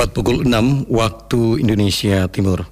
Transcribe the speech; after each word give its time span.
Tepat 0.00 0.16
pukul 0.16 0.48
6 0.48 0.88
waktu 0.88 1.60
Indonesia 1.60 2.24
Timur. 2.32 2.64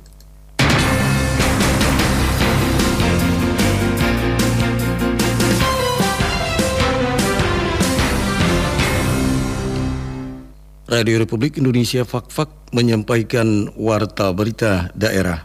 Radio 10.88 11.20
Republik 11.20 11.60
Indonesia 11.60 12.08
Fak-Fak 12.08 12.72
menyampaikan 12.72 13.76
warta 13.76 14.32
berita 14.32 14.88
daerah. 14.96 15.44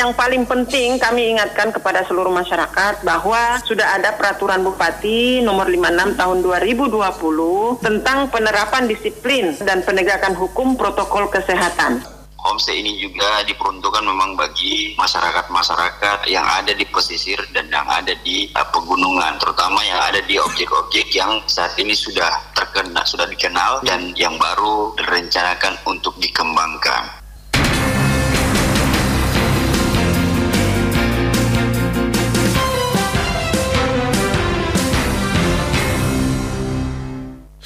Yang 0.00 0.16
paling 0.16 0.48
penting 0.48 0.96
kami 0.96 1.36
ingatkan 1.36 1.76
kepada 1.76 2.00
seluruh 2.08 2.32
masyarakat 2.32 3.04
bahwa 3.04 3.60
sudah 3.68 4.00
ada 4.00 4.16
peraturan 4.16 4.64
Bupati 4.64 5.44
nomor 5.44 5.68
56 5.68 6.16
tahun 6.16 6.38
2020 6.40 7.84
tentang 7.84 8.32
penerapan 8.32 8.88
disiplin 8.88 9.52
dan 9.60 9.84
penegakan 9.84 10.32
hukum 10.32 10.80
protokol 10.80 11.28
kesehatan 11.28 12.00
homestay 12.40 12.80
ini 12.80 12.96
juga 12.96 13.44
diperuntukkan 13.44 14.00
memang 14.00 14.32
bagi 14.32 14.96
masyarakat-masyarakat 14.96 16.24
yang 16.32 16.48
ada 16.48 16.72
di 16.72 16.88
pesisir 16.88 17.36
dan 17.52 17.68
yang 17.68 17.84
ada 17.84 18.16
di 18.24 18.48
uh, 18.56 18.64
pegunungan, 18.72 19.36
terutama 19.36 19.84
yang 19.84 20.00
ada 20.00 20.24
di 20.24 20.40
objek-objek 20.40 21.12
yang 21.12 21.44
saat 21.44 21.76
ini 21.76 21.92
sudah 21.92 22.32
terkenal, 22.56 23.04
sudah 23.04 23.28
dikenal 23.28 23.84
dan 23.84 24.16
yang 24.16 24.40
baru 24.40 24.96
direncanakan 24.96 25.76
untuk 25.84 26.16
dikembangkan. 26.16 27.19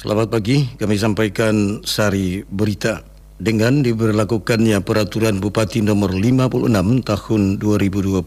Selamat 0.05 0.37
pagi, 0.37 0.69
kami 0.77 1.01
sampaikan 1.01 1.81
sari 1.81 2.45
berita. 2.45 3.01
Dengan 3.41 3.81
diberlakukannya 3.81 4.77
peraturan 4.85 5.41
Bupati 5.41 5.81
nomor 5.81 6.13
56 6.13 7.01
tahun 7.01 7.41
2020, 7.57 8.21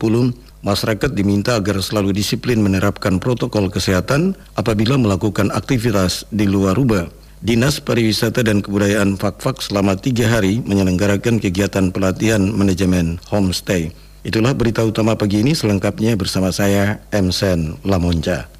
masyarakat 0.66 1.10
diminta 1.14 1.54
agar 1.54 1.78
selalu 1.78 2.10
disiplin 2.18 2.58
menerapkan 2.66 3.22
protokol 3.22 3.70
kesehatan 3.70 4.34
apabila 4.58 4.98
melakukan 4.98 5.54
aktivitas 5.54 6.26
di 6.34 6.50
luar 6.50 6.74
rumah. 6.74 7.06
Dinas 7.46 7.78
Pariwisata 7.78 8.42
dan 8.42 8.58
Kebudayaan 8.58 9.14
Fakfak 9.14 9.62
selama 9.62 9.94
tiga 9.94 10.26
hari 10.26 10.58
menyelenggarakan 10.66 11.38
kegiatan 11.38 11.94
pelatihan 11.94 12.42
manajemen 12.42 13.22
homestay. 13.30 13.94
Itulah 14.26 14.50
berita 14.50 14.82
utama 14.82 15.14
pagi 15.14 15.46
ini 15.46 15.54
selengkapnya 15.54 16.18
bersama 16.18 16.50
saya, 16.50 17.06
Emsen 17.14 17.78
Lamonca. 17.86 18.57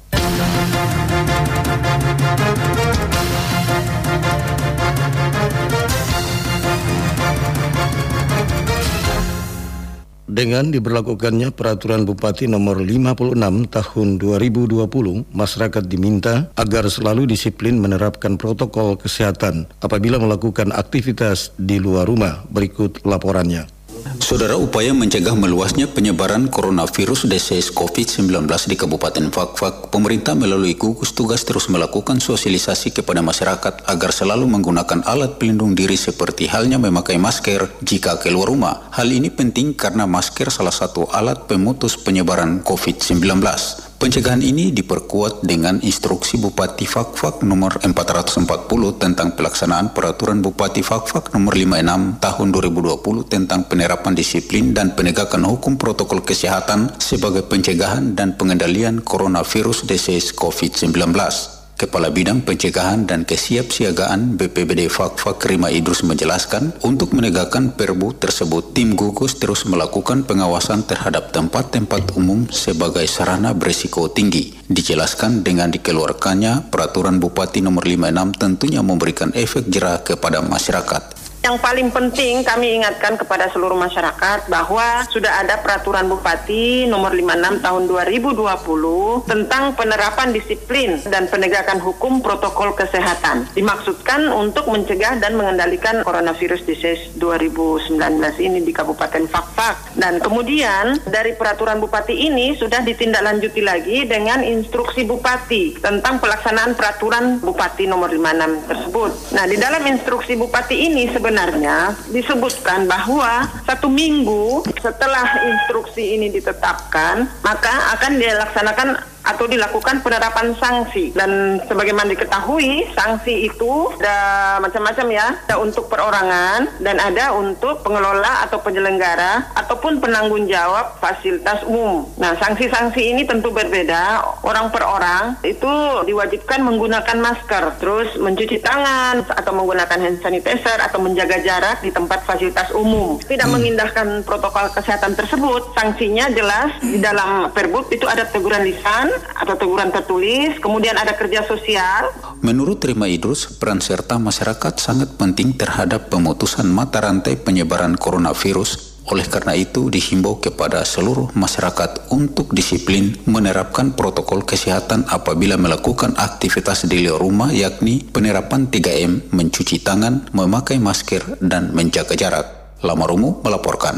Dengan 10.29 10.69
diberlakukannya 10.69 11.49
peraturan 11.57 12.05
Bupati 12.05 12.45
nomor 12.45 12.85
56 12.85 13.33
tahun 13.65 14.07
2020, 14.21 14.85
masyarakat 15.33 15.83
diminta 15.89 16.53
agar 16.53 16.85
selalu 16.85 17.25
disiplin 17.25 17.81
menerapkan 17.81 18.37
protokol 18.37 18.93
kesehatan 18.93 19.65
apabila 19.81 20.21
melakukan 20.21 20.69
aktivitas 20.69 21.57
di 21.57 21.81
luar 21.81 22.05
rumah. 22.05 22.45
Berikut 22.53 23.01
laporannya. 23.01 23.78
Saudara 24.21 24.55
upaya 24.55 24.93
mencegah 24.93 25.33
meluasnya 25.33 25.89
penyebaran 25.89 26.47
coronavirus 26.53 27.25
disease 27.25 27.73
COVID-19 27.73 28.45
di 28.69 28.75
Kabupaten 28.77 29.33
Fakfak, 29.33 29.89
pemerintah 29.89 30.37
melalui 30.37 30.77
gugus 30.77 31.17
tugas 31.17 31.41
terus 31.41 31.65
melakukan 31.67 32.21
sosialisasi 32.21 32.93
kepada 32.93 33.25
masyarakat 33.25 33.89
agar 33.89 34.11
selalu 34.13 34.45
menggunakan 34.45 35.01
alat 35.09 35.41
pelindung 35.41 35.73
diri 35.73 35.97
seperti 35.97 36.45
halnya 36.45 36.77
memakai 36.77 37.17
masker 37.17 37.81
jika 37.81 38.21
keluar 38.21 38.53
rumah. 38.53 38.93
Hal 38.93 39.09
ini 39.09 39.33
penting 39.33 39.73
karena 39.73 40.05
masker 40.05 40.53
salah 40.53 40.73
satu 40.73 41.09
alat 41.09 41.49
pemutus 41.49 41.97
penyebaran 41.97 42.61
COVID-19. 42.61 43.88
Pencegahan 43.99 44.39
ini 44.39 44.71
diperkuat 44.71 45.43
dengan 45.43 45.83
instruksi 45.83 46.39
Bupati 46.39 46.87
Fakfak 46.87 47.43
nomor 47.43 47.83
440 47.83 48.47
tentang 48.95 49.35
pelaksanaan 49.35 49.91
peraturan 49.91 50.39
Bupati 50.39 50.79
Fakfak 50.79 51.35
nomor 51.35 51.51
56 51.51 52.23
tahun 52.23 52.47
2020 52.47 53.27
tentang 53.27 53.67
penerapan 53.67 54.15
disiplin 54.15 54.71
dan 54.71 54.95
penegakan 54.95 55.43
hukum 55.43 55.75
protokol 55.75 56.23
kesehatan 56.23 56.95
sebagai 56.95 57.43
pencegahan 57.43 58.15
dan 58.15 58.39
pengendalian 58.39 59.03
coronavirus 59.03 59.83
disease 59.83 60.31
COVID-19. 60.31 61.58
Kepala 61.79 62.11
Bidang 62.11 62.43
Pencegahan 62.43 63.07
dan 63.07 63.23
Kesiapsiagaan 63.23 64.35
BPBD 64.35 64.91
Fakfak 64.91 65.47
Rima 65.47 65.71
Idrus 65.71 66.03
menjelaskan, 66.03 66.75
untuk 66.83 67.15
menegakkan 67.15 67.71
perbu 67.71 68.19
tersebut, 68.19 68.75
tim 68.75 68.99
gugus 68.99 69.39
terus 69.39 69.63
melakukan 69.63 70.27
pengawasan 70.27 70.83
terhadap 70.83 71.31
tempat-tempat 71.31 72.19
umum 72.19 72.51
sebagai 72.51 73.07
sarana 73.07 73.55
berisiko 73.55 74.11
tinggi. 74.11 74.59
Dijelaskan 74.67 75.39
dengan 75.39 75.71
dikeluarkannya 75.71 76.67
peraturan 76.67 77.23
Bupati 77.23 77.63
nomor 77.63 77.87
56 77.87 78.35
tentunya 78.35 78.83
memberikan 78.83 79.31
efek 79.31 79.71
jerah 79.71 80.03
kepada 80.03 80.43
masyarakat. 80.43 81.28
Yang 81.39 81.55
paling 81.63 81.87
penting 81.95 82.43
kami 82.43 82.83
ingatkan 82.83 83.15
kepada 83.15 83.47
seluruh 83.55 83.79
masyarakat 83.79 84.51
bahwa 84.51 85.07
sudah 85.07 85.39
ada 85.39 85.55
peraturan 85.63 86.11
Bupati 86.11 86.83
nomor 86.83 87.15
56 87.15 87.63
tahun 87.63 87.83
2020 87.87 89.23
tentang 89.23 89.71
penerapan 89.71 90.35
disiplin 90.35 90.99
dan 91.07 91.31
penegakan 91.31 91.79
hukum 91.79 92.19
protokol 92.19 92.75
kesehatan. 92.75 93.47
Dimaksudkan 93.55 94.27
untuk 94.35 94.67
mencegah 94.67 95.15
dan 95.23 95.39
mengendalikan 95.39 96.03
coronavirus 96.03 96.67
disease 96.67 97.07
2019 97.15 97.95
ini 98.43 98.59
di 98.59 98.75
Kabupaten 98.75 99.23
Fakfak. 99.31 99.95
Dan 99.95 100.19
kemudian 100.19 100.99
dari 101.07 101.39
peraturan 101.39 101.79
Bupati 101.79 102.19
ini 102.19 102.51
sudah 102.59 102.83
ditindaklanjuti 102.83 103.63
lagi 103.63 104.03
dengan 104.03 104.43
instruksi 104.43 105.07
Bupati 105.07 105.79
tentang 105.79 106.19
pelaksanaan 106.19 106.75
peraturan 106.75 107.39
Bupati 107.39 107.87
nomor 107.87 108.11
56 108.11 108.67
tersebut. 108.67 109.11
Nah, 109.39 109.47
di 109.47 109.55
dalam 109.55 109.87
instruksi 109.87 110.35
Bupati 110.35 110.75
ini 110.75 111.07
sebenarnya 111.07 111.28
sebenarnya 111.29 111.93
disebutkan 112.09 112.89
bahwa 112.89 113.45
satu 113.61 113.85
minggu 113.85 114.65
setelah 114.81 115.45
instruksi 115.45 116.17
ini 116.17 116.33
ditetapkan, 116.33 117.29
maka 117.45 117.93
akan 117.93 118.17
dilaksanakan 118.17 118.97
atau 119.23 119.45
dilakukan 119.45 120.01
penerapan 120.01 120.55
sanksi. 120.57 121.11
Dan 121.15 121.61
sebagaimana 121.67 122.11
diketahui 122.11 122.87
sanksi 122.95 123.51
itu 123.51 123.91
ada 123.99 124.59
macam-macam 124.63 125.07
ya. 125.11 125.27
Ada 125.49 125.55
untuk 125.59 125.91
perorangan 125.91 126.79
dan 126.79 126.97
ada 127.01 127.35
untuk 127.35 127.81
pengelola 127.83 128.45
atau 128.47 128.61
penyelenggara 128.61 129.51
ataupun 129.55 129.99
penanggung 129.99 130.45
jawab 130.47 130.97
fasilitas 131.01 131.65
umum. 131.65 132.07
Nah 132.17 132.35
sanksi-sanksi 132.39 133.01
ini 133.15 133.25
tentu 133.25 133.51
berbeda. 133.51 134.21
Orang 134.45 134.71
per 134.71 134.85
orang 134.85 135.39
itu 135.43 135.69
diwajibkan 136.05 136.63
menggunakan 136.63 137.17
masker 137.19 137.79
terus 137.81 138.15
mencuci 138.17 138.61
tangan 138.61 139.25
atau 139.25 139.51
menggunakan 139.53 139.99
hand 139.99 140.19
sanitizer 140.23 140.79
atau 140.79 141.01
menjaga 141.01 141.41
jarak 141.43 141.81
di 141.83 141.91
tempat 141.91 142.23
fasilitas 142.23 142.71
umum. 142.73 143.19
Tidak 143.21 143.45
hmm. 143.45 143.53
mengindahkan 143.53 144.07
protokol 144.23 144.71
kesehatan 144.73 145.13
tersebut. 145.13 145.75
Sanksinya 145.75 146.31
jelas 146.31 146.73
di 146.81 146.97
dalam 147.01 147.51
perbuk 147.51 147.89
itu 147.91 148.05
ada 148.05 148.25
teguran 148.27 148.63
lisan 148.65 149.08
atau 149.35 149.55
teguran 149.57 149.89
tertulis, 149.89 150.57
kemudian 150.61 150.95
ada 150.97 151.15
kerja 151.15 151.45
sosial. 151.45 152.09
Menurut 152.39 152.81
Rima 152.83 153.09
Idrus, 153.09 153.49
peran 153.59 153.83
serta 153.83 154.17
masyarakat 154.17 154.79
sangat 154.79 155.15
penting 155.19 155.55
terhadap 155.55 156.07
pemutusan 156.11 156.67
mata 156.67 157.01
rantai 157.03 157.35
penyebaran 157.39 157.95
coronavirus. 157.95 158.89
Oleh 159.09 159.25
karena 159.25 159.57
itu, 159.57 159.89
dihimbau 159.89 160.37
kepada 160.37 160.85
seluruh 160.85 161.33
masyarakat 161.33 162.13
untuk 162.13 162.53
disiplin 162.53 163.17
menerapkan 163.25 163.97
protokol 163.97 164.45
kesehatan 164.45 165.09
apabila 165.09 165.57
melakukan 165.57 166.13
aktivitas 166.13 166.85
di 166.85 167.09
luar 167.09 167.17
rumah, 167.17 167.49
yakni 167.49 168.05
penerapan 168.05 168.69
3M, 168.69 169.33
mencuci 169.33 169.81
tangan, 169.81 170.29
memakai 170.29 170.77
masker, 170.77 171.41
dan 171.41 171.73
menjaga 171.73 172.13
jarak. 172.13 172.77
Lamarumu 172.85 173.41
melaporkan. 173.41 173.97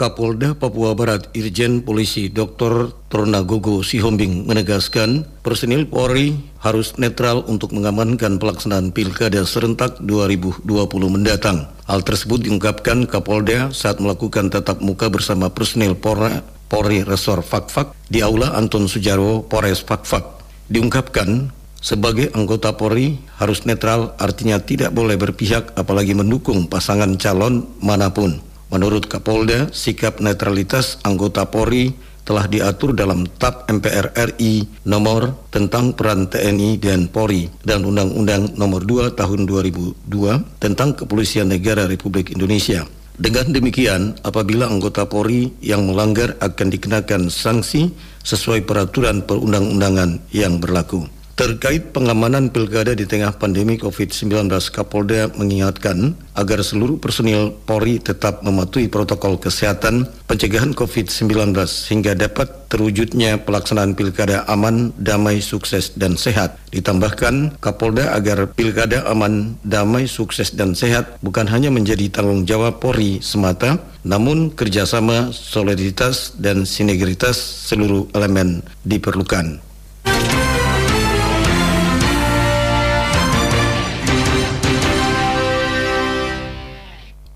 Kapolda 0.00 0.56
Papua 0.56 0.96
Barat 0.96 1.28
Irjen 1.36 1.84
Polisi 1.84 2.32
Dr. 2.32 2.88
Tornagogo 3.12 3.84
Sihombing 3.84 4.48
menegaskan 4.48 5.28
personil 5.44 5.84
Polri 5.84 6.40
harus 6.64 6.96
netral 6.96 7.44
untuk 7.44 7.76
mengamankan 7.76 8.40
pelaksanaan 8.40 8.96
Pilkada 8.96 9.44
serentak 9.44 10.00
2020 10.00 10.64
mendatang. 11.04 11.68
Hal 11.84 12.00
tersebut 12.00 12.48
diungkapkan 12.48 13.04
Kapolda 13.04 13.76
saat 13.76 14.00
melakukan 14.00 14.48
tatap 14.48 14.80
muka 14.80 15.12
bersama 15.12 15.52
personil 15.52 15.92
Polra, 15.92 16.40
Polri 16.72 17.04
Resor 17.04 17.44
Fakfak 17.44 17.92
di 18.08 18.24
Aula 18.24 18.56
Anton 18.56 18.88
Sujarwo 18.88 19.44
Polres 19.44 19.84
Fakfak. 19.84 20.24
Diungkapkan 20.72 21.52
sebagai 21.76 22.32
anggota 22.32 22.72
Polri 22.72 23.20
harus 23.36 23.68
netral 23.68 24.16
artinya 24.16 24.64
tidak 24.64 24.96
boleh 24.96 25.20
berpihak 25.20 25.76
apalagi 25.76 26.16
mendukung 26.16 26.72
pasangan 26.72 27.20
calon 27.20 27.68
mana 27.84 28.08
pun. 28.08 28.48
Menurut 28.70 29.10
Kapolda, 29.10 29.66
sikap 29.74 30.22
netralitas 30.22 31.02
anggota 31.02 31.42
Polri 31.50 31.90
telah 32.22 32.46
diatur 32.46 32.94
dalam 32.94 33.26
TAP 33.26 33.66
MPR 33.66 34.14
RI 34.14 34.62
nomor 34.86 35.34
tentang 35.50 35.90
peran 35.90 36.30
TNI 36.30 36.78
dan 36.78 37.10
Polri 37.10 37.50
dan 37.66 37.82
Undang-Undang 37.82 38.54
nomor 38.54 38.86
2 38.86 39.18
tahun 39.18 39.50
2002 39.50 40.62
tentang 40.62 40.94
Kepolisian 40.94 41.50
Negara 41.50 41.90
Republik 41.90 42.30
Indonesia. 42.30 42.86
Dengan 43.18 43.50
demikian, 43.50 44.16
apabila 44.22 44.70
anggota 44.70 45.02
Polri 45.04 45.50
yang 45.58 45.90
melanggar 45.90 46.38
akan 46.38 46.70
dikenakan 46.70 47.26
sanksi 47.26 47.90
sesuai 48.22 48.62
peraturan 48.64 49.26
perundang-undangan 49.26 50.30
yang 50.30 50.62
berlaku. 50.62 51.19
Terkait 51.40 51.96
pengamanan 51.96 52.52
pilkada 52.52 52.92
di 52.92 53.08
tengah 53.08 53.32
pandemi 53.32 53.80
COVID-19, 53.80 54.52
Kapolda 54.76 55.32
mengingatkan 55.40 56.12
agar 56.36 56.60
seluruh 56.60 57.00
personil 57.00 57.56
Polri 57.64 57.96
tetap 57.96 58.44
mematuhi 58.44 58.92
protokol 58.92 59.40
kesehatan 59.40 60.04
pencegahan 60.28 60.76
COVID-19 60.76 61.56
hingga 61.88 62.12
dapat 62.12 62.68
terwujudnya 62.68 63.40
pelaksanaan 63.40 63.96
pilkada 63.96 64.44
aman, 64.52 64.92
damai, 65.00 65.40
sukses, 65.40 65.96
dan 65.96 66.20
sehat. 66.20 66.60
Ditambahkan, 66.76 67.56
Kapolda 67.56 68.12
agar 68.12 68.52
pilkada 68.52 69.08
aman, 69.08 69.56
damai, 69.64 70.04
sukses, 70.12 70.52
dan 70.52 70.76
sehat 70.76 71.16
bukan 71.24 71.48
hanya 71.48 71.72
menjadi 71.72 72.12
tanggung 72.12 72.44
jawab 72.44 72.84
Polri 72.84 73.24
semata, 73.24 73.80
namun 74.04 74.52
kerjasama, 74.52 75.32
soliditas, 75.32 76.36
dan 76.36 76.68
sinergitas 76.68 77.40
seluruh 77.64 78.12
elemen 78.12 78.60
diperlukan. 78.84 79.70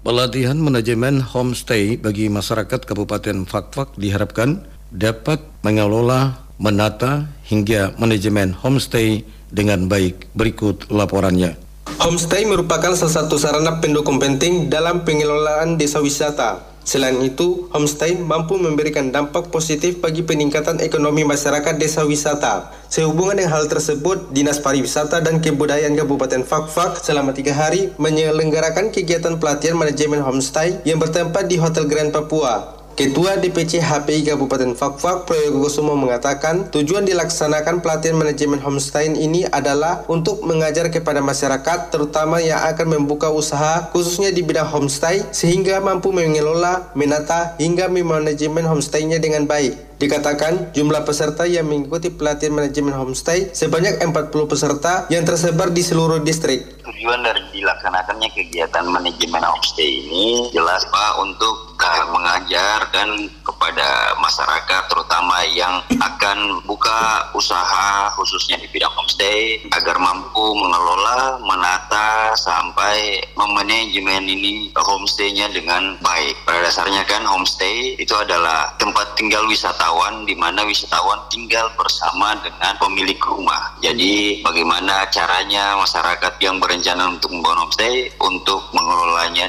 Pelatihan 0.04 0.60
manajemen 0.60 1.24
homestay 1.24 1.96
bagi 1.96 2.28
masyarakat 2.28 2.76
Kabupaten 2.84 3.48
Fakfak 3.48 3.96
diharapkan 3.96 4.60
dapat 4.92 5.40
mengelola, 5.64 6.44
menata 6.60 7.32
hingga 7.48 7.96
manajemen 7.96 8.52
homestay 8.52 9.24
dengan 9.48 9.88
baik. 9.88 10.28
Berikut 10.36 10.92
laporannya. 10.92 11.56
Homestay 11.96 12.44
merupakan 12.44 12.92
salah 12.92 13.24
satu 13.24 13.40
sarana 13.40 13.80
pendukung 13.80 14.20
penting 14.20 14.68
dalam 14.68 15.08
pengelolaan 15.08 15.80
desa 15.80 16.04
wisata 16.04 16.73
Selain 16.84 17.16
itu, 17.24 17.66
homestay 17.72 18.12
mampu 18.20 18.60
memberikan 18.60 19.08
dampak 19.08 19.48
positif 19.48 20.04
bagi 20.04 20.20
peningkatan 20.20 20.84
ekonomi 20.84 21.24
masyarakat 21.24 21.80
desa 21.80 22.04
wisata. 22.04 22.76
Sehubungan 22.92 23.40
dengan 23.40 23.56
hal 23.56 23.72
tersebut, 23.72 24.28
Dinas 24.36 24.60
Pariwisata 24.60 25.24
dan 25.24 25.40
Kebudayaan 25.40 25.96
Kabupaten 25.96 26.44
Fakfak 26.44 27.00
selama 27.00 27.32
tiga 27.32 27.56
hari 27.56 27.88
menyelenggarakan 27.96 28.92
kegiatan 28.92 29.40
pelatihan 29.40 29.80
manajemen 29.80 30.20
homestay 30.20 30.76
yang 30.84 31.00
bertempat 31.00 31.48
di 31.48 31.56
Hotel 31.56 31.88
Grand 31.88 32.12
Papua. 32.12 32.83
Ketua 32.94 33.42
DPC 33.42 33.82
HPI 33.82 34.22
Kabupaten 34.22 34.70
Fakfak 34.78 35.26
Prayogo 35.26 35.66
Kusumo 35.66 35.98
mengatakan 35.98 36.70
tujuan 36.70 37.02
dilaksanakan 37.02 37.82
pelatihan 37.82 38.14
manajemen 38.14 38.62
homestay 38.62 39.10
ini 39.10 39.42
adalah 39.50 40.06
untuk 40.06 40.46
mengajar 40.46 40.86
kepada 40.94 41.18
masyarakat 41.18 41.90
terutama 41.90 42.38
yang 42.38 42.62
akan 42.62 42.94
membuka 42.94 43.34
usaha 43.34 43.90
khususnya 43.90 44.30
di 44.30 44.46
bidang 44.46 44.70
homestay 44.70 45.26
sehingga 45.34 45.82
mampu 45.82 46.14
mengelola, 46.14 46.94
menata 46.94 47.58
hingga 47.58 47.90
memanajemen 47.90 48.62
homestaynya 48.62 49.18
dengan 49.18 49.50
baik. 49.50 49.74
Dikatakan 49.98 50.70
jumlah 50.70 51.02
peserta 51.02 51.50
yang 51.50 51.66
mengikuti 51.66 52.14
pelatihan 52.14 52.62
manajemen 52.62 52.94
homestay 52.94 53.50
sebanyak 53.50 53.98
40 54.06 54.30
peserta 54.46 55.10
yang 55.10 55.26
tersebar 55.26 55.74
di 55.74 55.82
seluruh 55.82 56.22
distrik. 56.22 56.78
Tujuan 56.86 57.26
dari 57.26 57.42
dilaksanakannya 57.50 58.30
kegiatan 58.38 58.86
manajemen 58.86 59.42
homestay 59.42 59.98
ini 60.06 60.54
jelas 60.54 60.86
Pak 60.94 61.12
untuk 61.18 61.73
uh, 62.04 62.12
mengajarkan 62.12 63.08
kepada 63.40 63.88
masyarakat 64.20 64.82
terutama 64.92 65.44
yang 65.52 65.80
akan 66.00 66.60
buka 66.68 67.32
usaha 67.32 68.12
khususnya 68.20 68.60
di 68.60 68.68
bidang 68.68 68.92
homestay 68.92 69.64
agar 69.72 69.96
mampu 69.96 70.44
mengelola, 70.56 71.40
menata 71.40 72.36
sampai 72.36 73.24
memanajemen 73.34 74.28
ini 74.28 74.68
homestaynya 74.76 75.48
dengan 75.52 75.96
baik. 76.04 76.36
Pada 76.44 76.68
dasarnya 76.68 77.04
kan 77.08 77.24
homestay 77.24 77.96
itu 77.96 78.12
adalah 78.16 78.72
tempat 78.76 79.16
tinggal 79.16 79.44
wisata 79.48 79.74
wisatawan 79.74 80.24
di 80.24 80.34
mana 80.38 80.62
wisatawan 80.64 81.18
tinggal 81.28 81.66
bersama 81.76 82.38
dengan 82.40 82.72
pemilik 82.78 83.18
rumah. 83.20 83.74
Jadi 83.82 84.40
bagaimana 84.40 85.08
caranya 85.10 85.74
masyarakat 85.76 86.32
yang 86.40 86.62
berencana 86.62 87.10
untuk 87.10 87.34
membangun 87.34 87.68
homestay 87.68 88.08
untuk 88.22 88.60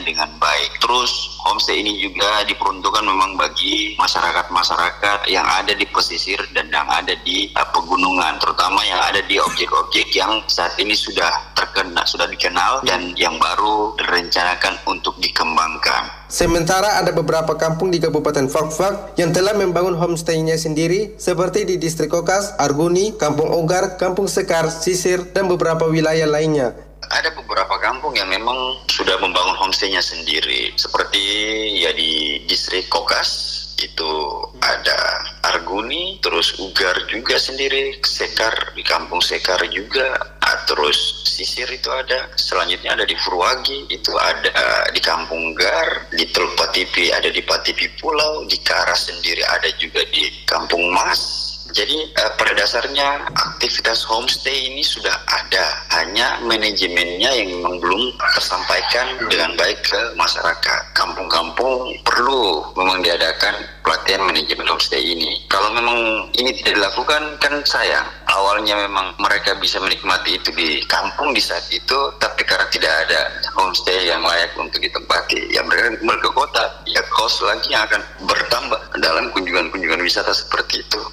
dengan 0.06 0.30
baik. 0.38 0.78
Terus 0.78 1.42
homestay 1.42 1.82
ini 1.82 1.98
juga 1.98 2.46
diperuntukkan 2.46 3.02
memang 3.02 3.36
bagi 3.36 3.98
masyarakat-masyarakat 3.98 5.26
yang 5.28 5.44
ada 5.44 5.74
di 5.74 5.90
pesisir 5.90 6.38
dan 6.54 6.70
yang 6.70 6.86
ada 6.86 7.18
di 7.26 7.50
uh, 7.58 7.68
pegunungan, 7.74 8.38
terutama 8.38 8.86
yang 8.86 9.02
ada 9.02 9.20
di 9.26 9.42
objek-objek 9.42 10.14
yang 10.14 10.46
saat 10.46 10.78
ini 10.78 10.94
sudah 10.94 11.30
terkena, 11.58 12.06
sudah 12.06 12.30
dikenal 12.30 12.86
dan 12.86 13.18
yang 13.18 13.36
baru 13.42 13.98
direncanakan 13.98 14.78
untuk 14.86 15.18
dikembangkan. 15.18 16.30
Sementara 16.30 16.98
ada 17.00 17.14
beberapa 17.14 17.54
kampung 17.54 17.94
di 17.94 18.02
Kabupaten 18.02 18.50
Fakfak 18.50 19.16
yang 19.22 19.30
telah 19.30 19.54
membangun 19.54 19.94
homestay-nya 19.94 20.58
sendiri 20.58 21.14
seperti 21.22 21.70
di 21.70 21.78
Distrik 21.78 22.10
Kokas, 22.10 22.58
Arguni, 22.58 23.14
Kampung 23.14 23.54
Ogar, 23.54 23.96
Kampung 24.02 24.26
Sekar, 24.26 24.68
Sisir, 24.74 25.22
dan 25.34 25.46
beberapa 25.46 25.86
wilayah 25.86 26.26
lainnya. 26.26 26.74
Ada 27.12 27.34
beberapa 27.38 27.78
kampung 27.82 28.16
yang 28.18 28.30
memang 28.30 28.82
sudah 28.90 29.20
membangun 29.22 29.58
homestay-nya 29.60 30.02
sendiri. 30.02 30.74
Seperti 30.80 31.22
ya 31.84 31.92
di 31.94 32.42
Distrik 32.50 32.90
Kokas 32.90 33.62
itu 33.84 34.12
ada 34.64 35.00
Arguni, 35.52 36.18
terus 36.24 36.56
Ugar 36.58 36.96
juga 37.12 37.36
sendiri, 37.36 38.00
Sekar 38.02 38.72
di 38.74 38.82
Kampung 38.82 39.20
Sekar 39.20 39.60
juga, 39.68 40.16
ah, 40.42 40.58
terus 40.66 41.28
Sisir 41.28 41.68
itu 41.68 41.92
ada, 41.92 42.32
selanjutnya 42.40 42.96
ada 42.96 43.04
di 43.04 43.14
Furwagi, 43.20 43.92
itu 43.92 44.16
ada 44.16 44.88
di 44.96 45.04
Kampung 45.04 45.52
Gar, 45.52 46.08
di 46.16 46.24
Teluk 46.32 46.56
Patipi 46.56 47.12
ada 47.12 47.28
di 47.28 47.44
Patipi 47.44 47.92
Pulau, 48.00 48.48
di 48.48 48.56
Karas 48.64 49.12
sendiri 49.12 49.44
ada 49.44 49.68
juga 49.76 50.00
di 50.16 50.32
Kampung 50.48 50.96
Mas, 50.96 51.45
jadi 51.76 52.08
uh, 52.24 52.32
pada 52.40 52.56
dasarnya 52.56 53.28
aktivitas 53.36 54.08
homestay 54.08 54.72
ini 54.72 54.80
sudah 54.80 55.12
ada, 55.28 55.84
hanya 56.00 56.40
manajemennya 56.48 57.28
yang 57.36 57.60
memang 57.60 57.84
belum 57.84 58.16
tersampaikan 58.32 59.20
dengan 59.28 59.60
baik 59.60 59.84
ke 59.84 60.00
masyarakat. 60.16 60.82
Kampung-kampung 60.96 62.00
perlu 62.08 62.64
memang 62.80 63.04
diadakan 63.04 63.60
pelatihan 63.84 64.24
manajemen 64.24 64.72
homestay 64.72 65.04
ini. 65.04 65.44
Kalau 65.52 65.68
memang 65.76 66.32
ini 66.40 66.56
tidak 66.64 66.80
dilakukan 66.80 67.36
kan 67.44 67.60
sayang. 67.68 68.08
Awalnya 68.32 68.80
memang 68.88 69.12
mereka 69.20 69.60
bisa 69.60 69.76
menikmati 69.84 70.40
itu 70.40 70.56
di 70.56 70.80
kampung 70.88 71.36
di 71.36 71.44
saat 71.44 71.68
itu, 71.76 72.00
tapi 72.24 72.48
karena 72.48 72.72
tidak 72.72 72.94
ada 73.04 73.36
homestay 73.60 74.08
yang 74.08 74.24
layak 74.24 74.56
untuk 74.56 74.80
ditempati, 74.80 75.52
ya 75.52 75.60
mereka 75.68 76.00
kembali 76.00 76.20
ke 76.24 76.32
kota, 76.32 76.64
ya 76.88 77.04
kos 77.12 77.44
lagi 77.44 77.76
yang 77.76 77.84
akan 77.84 78.00
bertambah 78.24 78.80
dalam 79.04 79.28
kunjungan-kunjungan 79.36 80.00
wisata 80.00 80.32
seperti 80.32 80.80
itu. 80.80 81.04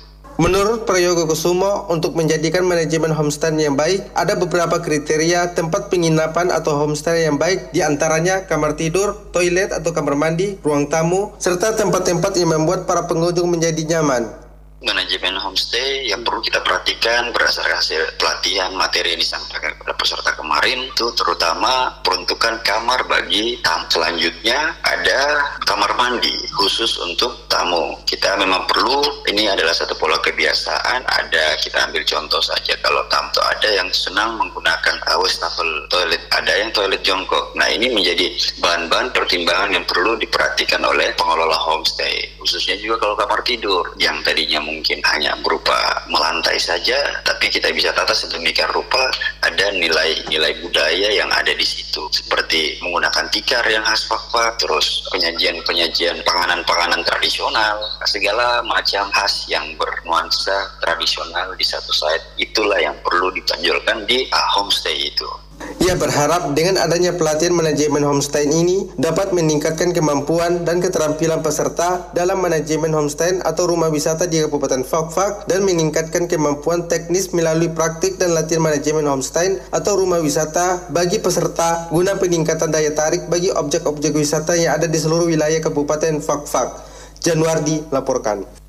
Menurut 0.41 0.89
Prayogo 0.89 1.29
Kusumo, 1.29 1.85
untuk 1.93 2.17
menjadikan 2.17 2.65
manajemen 2.65 3.13
homestay 3.13 3.53
yang 3.53 3.77
baik, 3.77 4.09
ada 4.17 4.33
beberapa 4.33 4.81
kriteria 4.81 5.53
tempat 5.53 5.93
penginapan 5.93 6.49
atau 6.49 6.73
homestay 6.81 7.29
yang 7.29 7.37
baik, 7.37 7.69
di 7.77 7.85
antaranya 7.85 8.49
kamar 8.49 8.73
tidur, 8.73 9.29
toilet 9.31 9.77
atau 9.77 9.93
kamar 9.93 10.17
mandi, 10.17 10.57
ruang 10.65 10.89
tamu, 10.89 11.37
serta 11.37 11.77
tempat-tempat 11.77 12.33
yang 12.41 12.57
membuat 12.57 12.89
para 12.89 13.05
pengunjung 13.05 13.53
menjadi 13.53 13.85
nyaman 13.85 14.42
manajemen 14.83 15.39
homestay 15.39 16.11
yang 16.11 16.23
perlu 16.27 16.43
kita 16.43 16.61
perhatikan 16.63 17.31
berdasarkan 17.31 17.79
hasil 17.79 18.03
pelatihan 18.19 18.75
materi 18.75 19.15
yang 19.15 19.23
disampaikan 19.23 19.75
kepada 19.79 19.95
peserta 19.95 20.31
kemarin 20.35 20.91
itu 20.91 21.07
terutama 21.15 21.95
peruntukan 22.03 22.59
kamar 22.67 23.07
bagi 23.07 23.59
tamu. 23.63 23.87
Selanjutnya 23.91 24.75
ada 24.83 25.21
kamar 25.63 25.95
mandi 25.95 26.35
khusus 26.59 26.99
untuk 27.03 27.47
tamu. 27.47 27.99
Kita 28.07 28.35
memang 28.39 28.67
perlu 28.67 29.03
ini 29.31 29.47
adalah 29.47 29.73
satu 29.75 29.95
pola 29.99 30.19
kebiasaan. 30.19 31.07
Ada 31.07 31.59
kita 31.63 31.91
ambil 31.91 32.03
contoh 32.03 32.43
saja 32.43 32.75
kalau 32.83 33.07
tamu 33.09 33.31
itu 33.33 33.41
ada 33.41 33.69
yang 33.73 33.89
senang 33.95 34.37
menggunakan 34.37 34.95
wastafel 35.17 35.87
toilet, 35.89 36.21
ada 36.35 36.53
yang 36.59 36.71
toilet 36.75 37.01
jongkok. 37.07 37.55
Nah 37.55 37.71
ini 37.71 37.89
menjadi 37.89 38.29
bahan-bahan 38.59 39.15
pertimbangan 39.15 39.71
yang 39.73 39.87
perlu 39.87 40.19
diperhatikan 40.19 40.83
oleh 40.83 41.15
pengelola 41.15 41.57
homestay. 41.57 42.29
Khususnya 42.43 42.77
juga 42.83 43.07
kalau 43.07 43.15
kamar 43.17 43.41
tidur 43.47 43.85
yang 43.97 44.19
tadinya 44.27 44.59
mungkin 44.73 44.99
hanya 45.13 45.37
berupa 45.45 45.77
melantai 46.09 46.57
saja, 46.57 46.97
tapi 47.23 47.53
kita 47.53 47.69
bisa 47.77 47.93
tata 47.93 48.17
sedemikian 48.17 48.73
rupa 48.73 49.13
ada 49.45 49.67
nilai-nilai 49.77 50.59
budaya 50.65 51.09
yang 51.13 51.29
ada 51.29 51.53
di 51.53 51.67
situ, 51.67 52.09
seperti 52.09 52.81
menggunakan 52.81 53.29
tikar 53.29 53.65
yang 53.69 53.85
khas 53.85 54.09
fakfak, 54.09 54.57
terus 54.57 55.05
penyajian-penyajian 55.13 56.25
panganan-panganan 56.25 57.05
tradisional, 57.05 57.77
segala 58.09 58.65
macam 58.65 59.13
khas 59.13 59.45
yang 59.47 59.77
bernuansa 59.77 60.73
tradisional 60.81 61.53
di 61.55 61.65
satu 61.65 61.93
site, 61.93 62.25
itulah 62.41 62.81
yang 62.81 62.97
perlu 63.05 63.29
ditonjolkan 63.37 64.09
di 64.09 64.27
homestay 64.57 65.13
itu. 65.13 65.29
Ia 65.83 65.99
berharap 65.99 66.55
dengan 66.55 66.79
adanya 66.79 67.11
pelatihan 67.11 67.59
manajemen 67.59 68.07
homestay 68.07 68.47
ini 68.47 68.87
dapat 68.95 69.35
meningkatkan 69.35 69.91
kemampuan 69.91 70.63
dan 70.63 70.79
keterampilan 70.79 71.43
peserta 71.43 72.07
dalam 72.15 72.39
manajemen 72.39 72.95
homestay 72.95 73.43
atau 73.43 73.67
rumah 73.67 73.91
wisata 73.91 74.31
di 74.31 74.39
Kabupaten 74.47 74.87
Fakfak 74.87 75.51
dan 75.51 75.67
meningkatkan 75.67 76.31
kemampuan 76.31 76.87
teknis 76.87 77.35
melalui 77.35 77.67
praktik 77.75 78.15
dan 78.15 78.31
latihan 78.31 78.63
manajemen 78.63 79.11
homestay 79.11 79.59
atau 79.75 79.99
rumah 79.99 80.23
wisata 80.23 80.87
bagi 80.95 81.19
peserta 81.19 81.91
guna 81.91 82.15
peningkatan 82.15 82.71
daya 82.71 82.95
tarik 82.95 83.27
bagi 83.27 83.51
objek-objek 83.51 84.15
wisata 84.15 84.55
yang 84.55 84.79
ada 84.79 84.87
di 84.87 85.03
seluruh 85.03 85.27
wilayah 85.27 85.59
Kabupaten 85.59 86.23
Fakfak. 86.23 86.79
Januardi 87.27 87.91
laporkan. 87.91 88.62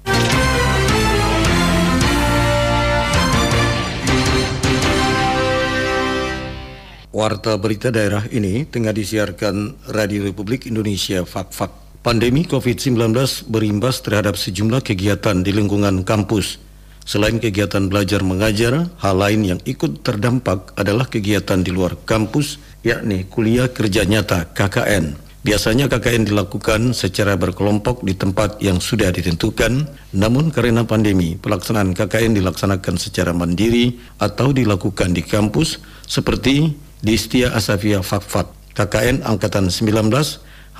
Warta 7.14 7.62
berita 7.62 7.94
daerah 7.94 8.26
ini 8.34 8.66
tengah 8.66 8.90
disiarkan 8.90 9.86
Radio 9.94 10.26
Republik 10.26 10.66
Indonesia 10.66 11.22
Fak-Fak. 11.22 12.02
Pandemi 12.02 12.42
COVID-19 12.42 13.14
berimbas 13.54 14.02
terhadap 14.02 14.34
sejumlah 14.34 14.82
kegiatan 14.82 15.46
di 15.46 15.54
lingkungan 15.54 16.02
kampus. 16.10 16.58
Selain 17.06 17.38
kegiatan 17.38 17.86
belajar 17.86 18.26
mengajar, 18.26 18.90
hal 18.98 19.16
lain 19.22 19.46
yang 19.46 19.62
ikut 19.62 20.02
terdampak 20.02 20.74
adalah 20.74 21.06
kegiatan 21.06 21.62
di 21.62 21.70
luar 21.70 22.02
kampus, 22.02 22.58
yakni 22.82 23.30
kuliah 23.30 23.70
kerja 23.70 24.10
nyata 24.10 24.50
KKN. 24.50 25.14
Biasanya 25.46 25.86
KKN 25.94 26.34
dilakukan 26.34 26.98
secara 26.98 27.38
berkelompok 27.38 28.02
di 28.02 28.18
tempat 28.18 28.58
yang 28.58 28.82
sudah 28.82 29.14
ditentukan, 29.14 29.86
namun 30.18 30.50
karena 30.50 30.82
pandemi, 30.82 31.38
pelaksanaan 31.38 31.94
KKN 31.94 32.42
dilaksanakan 32.42 32.98
secara 32.98 33.38
mandiri 33.38 34.02
atau 34.18 34.50
dilakukan 34.50 35.14
di 35.14 35.22
kampus 35.22 35.78
seperti 36.10 36.74
di 37.04 37.20
Setia 37.20 37.52
Asafia 37.52 38.00
Fakfak. 38.00 38.48
KKN 38.74 39.22
Angkatan 39.22 39.70
19 39.70 40.10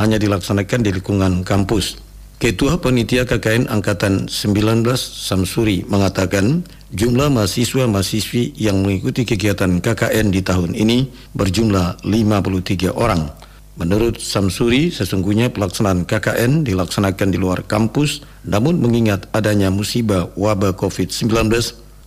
hanya 0.02 0.18
dilaksanakan 0.18 0.82
di 0.82 0.90
lingkungan 0.98 1.46
kampus. 1.46 2.02
Ketua 2.42 2.82
Panitia 2.82 3.30
KKN 3.30 3.70
Angkatan 3.70 4.26
19 4.26 4.82
Samsuri 4.98 5.86
mengatakan 5.86 6.66
jumlah 6.90 7.30
mahasiswa-mahasiswi 7.30 8.58
yang 8.58 8.82
mengikuti 8.82 9.30
kegiatan 9.30 9.78
KKN 9.78 10.34
di 10.34 10.42
tahun 10.42 10.74
ini 10.74 11.12
berjumlah 11.38 12.02
53 12.02 12.90
orang. 12.98 13.30
Menurut 13.74 14.22
Samsuri, 14.22 14.94
sesungguhnya 14.94 15.50
pelaksanaan 15.50 16.06
KKN 16.06 16.66
dilaksanakan 16.66 17.30
di 17.34 17.38
luar 17.42 17.66
kampus, 17.66 18.22
namun 18.46 18.78
mengingat 18.78 19.26
adanya 19.34 19.74
musibah 19.74 20.30
wabah 20.38 20.78
COVID-19, 20.78 21.30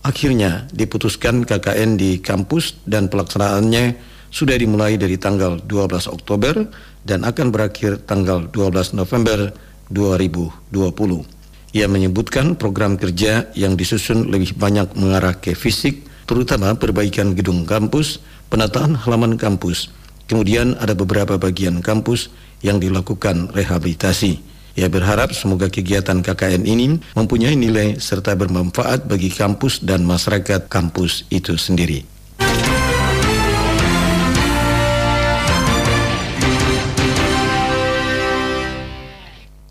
akhirnya 0.07 0.71
diputuskan 0.71 1.43
KKN 1.43 1.99
di 1.99 2.23
kampus 2.23 2.79
dan 2.87 3.11
pelaksanaannya 3.11 3.99
sudah 4.31 4.55
dimulai 4.55 4.95
dari 4.95 5.19
tanggal 5.19 5.59
12 5.59 6.07
Oktober 6.07 6.63
dan 7.03 7.27
akan 7.27 7.51
berakhir 7.51 8.07
tanggal 8.07 8.47
12 8.47 8.95
November 8.95 9.51
2020. 9.91 11.75
Ia 11.75 11.87
menyebutkan 11.91 12.55
program 12.55 12.95
kerja 12.95 13.51
yang 13.51 13.75
disusun 13.75 14.31
lebih 14.31 14.55
banyak 14.55 14.95
mengarah 14.95 15.35
ke 15.35 15.51
fisik, 15.51 16.07
terutama 16.23 16.71
perbaikan 16.79 17.35
gedung 17.35 17.67
kampus, 17.67 18.23
penataan 18.47 18.95
halaman 18.95 19.35
kampus. 19.35 19.91
Kemudian 20.27 20.79
ada 20.79 20.95
beberapa 20.95 21.35
bagian 21.35 21.83
kampus 21.83 22.31
yang 22.63 22.79
dilakukan 22.79 23.51
rehabilitasi. 23.51 24.46
Ia 24.77 24.93
berharap 24.93 25.33
semoga 25.33 25.73
kegiatan 25.73 26.21
KKN 26.21 26.61
ini 26.69 27.01
mempunyai 27.17 27.57
nilai 27.57 27.97
serta 27.97 28.37
bermanfaat 28.37 29.09
bagi 29.09 29.33
kampus 29.33 29.81
dan 29.81 30.05
masyarakat 30.05 30.69
kampus 30.69 31.25
itu 31.33 31.57
sendiri. 31.57 32.05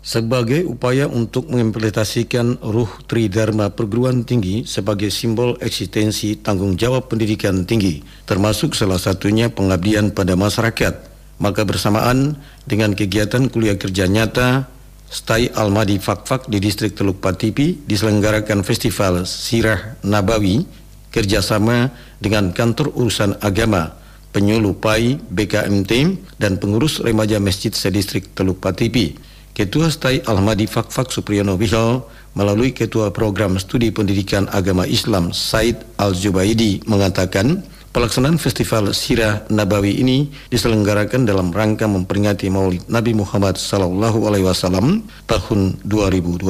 Sebagai 0.03 0.67
upaya 0.67 1.07
untuk 1.07 1.51
mengimplementasikan 1.51 2.59
ruh 2.63 2.91
Tridharma 3.07 3.71
perguruan 3.71 4.27
tinggi 4.27 4.67
sebagai 4.67 5.07
simbol 5.07 5.55
eksistensi 5.63 6.35
tanggung 6.39 6.75
jawab 6.75 7.07
pendidikan 7.07 7.63
tinggi, 7.63 8.03
termasuk 8.27 8.75
salah 8.75 8.99
satunya 8.99 9.51
pengabdian 9.51 10.11
pada 10.11 10.35
masyarakat, 10.35 10.93
maka 11.39 11.63
bersamaan 11.63 12.39
dengan 12.67 12.91
kegiatan 12.91 13.47
kuliah 13.51 13.75
kerja 13.75 14.07
nyata 14.07 14.76
Stai 15.07 15.47
Almadi 15.55 16.03
Fakfak 16.03 16.51
di 16.51 16.59
distrik 16.59 16.91
Teluk 16.91 17.23
Patipi 17.23 17.79
diselenggarakan 17.87 18.59
Festival 18.59 19.23
Sirah 19.23 19.95
Nabawi 20.03 20.67
kerjasama 21.15 21.95
dengan 22.19 22.51
Kantor 22.51 22.91
Urusan 22.91 23.39
Agama, 23.39 23.95
Penyuluh 24.35 24.75
PAI, 24.75 25.15
BKMT, 25.15 25.91
dan 26.35 26.59
pengurus 26.59 26.99
remaja 26.99 27.39
Masjid 27.39 27.71
Sedistrik 27.71 28.35
Teluk 28.35 28.59
Patipi. 28.59 29.15
Ketua 29.55 29.89
Stai 29.89 30.21
Al-Mahdi 30.21 30.67
Fakfak 30.67 31.09
Supriyono 31.09 31.55
Wihal 31.55 32.03
melalui 32.37 32.75
Ketua 32.75 33.09
Program 33.09 33.57
Studi 33.57 33.89
Pendidikan 33.89 34.45
Agama 34.51 34.85
Islam 34.85 35.33
Said 35.33 35.81
Al-Zubaidi 35.97 36.85
mengatakan 36.85 37.65
pelaksanaan 37.97 38.37
Festival 38.37 38.93
Sirah 38.93 39.49
Nabawi 39.49 40.05
ini 40.05 40.29
diselenggarakan 40.53 41.25
dalam 41.25 41.49
rangka 41.49 41.89
memperingati 41.89 42.45
Maulid 42.45 42.85
Nabi 42.85 43.17
Muhammad 43.17 43.57
Sallallahu 43.57 44.29
Alaihi 44.29 44.45
Wasallam 44.45 45.01
tahun 45.25 45.81
2020. 45.81 46.45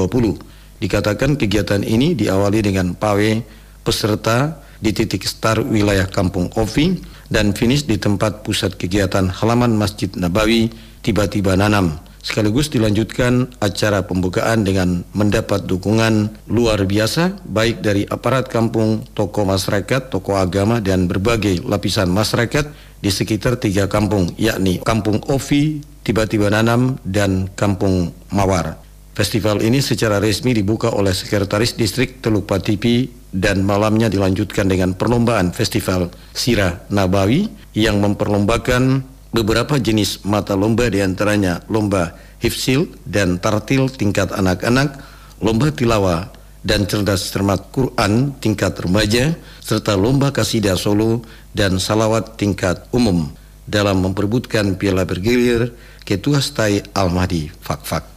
Dikatakan 0.84 1.40
kegiatan 1.40 1.88
ini 1.88 2.20
diawali 2.20 2.68
dengan 2.68 2.92
pawe 3.00 3.40
peserta 3.80 4.60
di 4.84 4.92
titik 4.92 5.24
start 5.24 5.64
wilayah 5.72 6.12
Kampung 6.12 6.52
Ovi 6.60 7.00
dan 7.32 7.56
finish 7.56 7.88
di 7.88 7.96
tempat 7.96 8.44
pusat 8.44 8.76
kegiatan 8.76 9.32
halaman 9.32 9.72
Masjid 9.72 10.12
Nabawi 10.20 10.68
tiba-tiba 11.00 11.56
nanam 11.56 11.96
sekaligus 12.28 12.68
dilanjutkan 12.68 13.48
acara 13.64 14.04
pembukaan 14.04 14.68
dengan 14.68 15.08
mendapat 15.16 15.64
dukungan 15.64 16.28
luar 16.52 16.84
biasa 16.84 17.40
baik 17.48 17.80
dari 17.80 18.04
aparat 18.04 18.52
kampung, 18.52 19.08
tokoh 19.16 19.48
masyarakat, 19.48 20.12
tokoh 20.12 20.36
agama 20.36 20.84
dan 20.84 21.08
berbagai 21.08 21.64
lapisan 21.64 22.12
masyarakat 22.12 22.68
di 23.00 23.08
sekitar 23.08 23.56
tiga 23.56 23.88
kampung 23.88 24.36
yakni 24.36 24.84
Kampung 24.84 25.24
Ovi, 25.32 25.80
Tiba-Tiba 26.04 26.52
Nanam 26.52 27.00
dan 27.08 27.48
Kampung 27.56 28.12
Mawar. 28.36 28.76
Festival 29.16 29.64
ini 29.66 29.82
secara 29.82 30.22
resmi 30.22 30.54
dibuka 30.54 30.94
oleh 30.94 31.16
Sekretaris 31.16 31.74
Distrik 31.74 32.22
Teluk 32.22 32.46
Patipi 32.46 33.10
dan 33.34 33.66
malamnya 33.66 34.12
dilanjutkan 34.12 34.70
dengan 34.70 34.94
perlombaan 34.94 35.56
Festival 35.56 36.14
Sirah 36.38 36.86
Nabawi 36.94 37.50
yang 37.74 37.98
memperlombakan 37.98 39.17
beberapa 39.32 39.80
jenis 39.80 40.24
mata 40.28 40.56
lomba 40.56 40.88
di 40.92 41.04
antaranya 41.04 41.64
lomba 41.68 42.16
hifsil 42.40 42.88
dan 43.04 43.40
tartil 43.42 43.90
tingkat 43.92 44.32
anak-anak, 44.34 45.00
lomba 45.42 45.72
tilawah 45.74 46.30
dan 46.66 46.84
cerdas 46.84 47.32
cermat 47.32 47.72
Quran 47.72 48.36
tingkat 48.44 48.76
remaja, 48.82 49.38
serta 49.64 49.96
lomba 49.96 50.36
kasidah 50.36 50.76
solo 50.76 51.24
dan 51.56 51.80
salawat 51.80 52.36
tingkat 52.36 52.84
umum 52.92 53.32
dalam 53.68 54.04
memperbutkan 54.04 54.76
piala 54.80 55.04
bergilir 55.04 55.76
Ketua 56.08 56.40
Stai 56.40 56.80
Al-Mahdi 56.96 57.52
Fakfak. 57.60 58.17